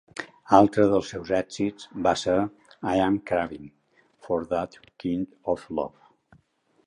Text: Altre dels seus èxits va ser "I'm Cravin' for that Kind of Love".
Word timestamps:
Altre 0.59 0.85
dels 0.91 1.09
seus 1.13 1.33
èxits 1.39 1.85
va 2.07 2.13
ser 2.21 2.37
"I'm 2.93 3.19
Cravin' 3.31 3.69
for 4.29 4.43
that 4.55 4.79
Kind 5.05 5.51
of 5.55 5.67
Love". 5.81 6.41